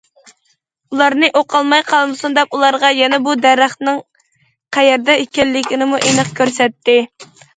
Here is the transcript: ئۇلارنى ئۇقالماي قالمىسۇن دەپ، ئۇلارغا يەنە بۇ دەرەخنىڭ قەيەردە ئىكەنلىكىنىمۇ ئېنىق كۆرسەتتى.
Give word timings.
ئۇلارنى 0.93 1.27
ئۇقالماي 1.39 1.83
قالمىسۇن 1.89 2.37
دەپ، 2.37 2.57
ئۇلارغا 2.57 2.89
يەنە 3.01 3.19
بۇ 3.27 3.35
دەرەخنىڭ 3.43 4.01
قەيەردە 4.77 5.19
ئىكەنلىكىنىمۇ 5.25 6.01
ئېنىق 6.07 6.35
كۆرسەتتى. 6.41 6.99